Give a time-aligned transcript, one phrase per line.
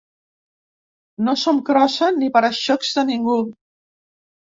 [1.27, 3.37] No som crossa ni para-xocs de ningú